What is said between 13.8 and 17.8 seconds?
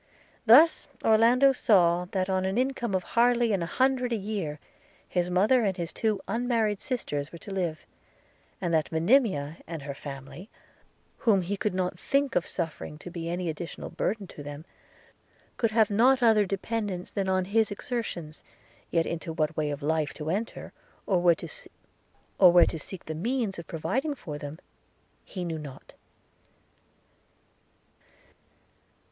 burden to them, could have not other dependence than on his